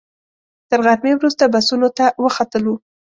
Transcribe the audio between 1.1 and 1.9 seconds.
وروسته بسونو